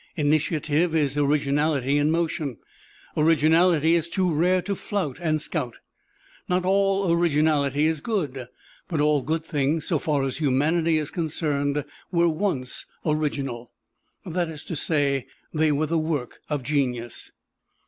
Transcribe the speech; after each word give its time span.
Initiative 0.15 0.95
is 0.95 1.15
originality 1.15 1.99
in 1.99 2.09
motion. 2.09 2.57
Originality 3.15 3.93
is 3.93 4.09
too 4.09 4.33
rare 4.33 4.59
to 4.59 4.73
flout 4.73 5.19
and 5.21 5.39
scout. 5.39 5.77
Not 6.49 6.65
all 6.65 7.11
originality 7.13 7.85
is 7.85 7.99
good, 8.01 8.47
but 8.87 8.99
all 8.99 9.21
good 9.21 9.45
things, 9.45 9.85
so 9.85 9.99
far 9.99 10.23
as 10.23 10.37
humanity 10.37 10.97
is 10.97 11.11
concerned, 11.11 11.85
were 12.11 12.27
once 12.27 12.87
original. 13.05 13.73
That 14.25 14.49
is 14.49 14.65
to 14.65 14.75
say, 14.75 15.27
they 15.53 15.71
were 15.71 15.85
the 15.85 15.99
work 15.99 16.39
of 16.49 16.63
Genius. 16.63 17.31